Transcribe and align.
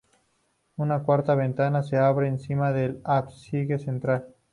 Una 0.77 1.03
cuarta 1.03 1.35
ventana 1.35 1.83
se 1.83 1.95
abre 1.97 2.27
encima 2.27 2.71
del 2.73 3.01
ábside 3.03 3.77
central. 3.77 4.29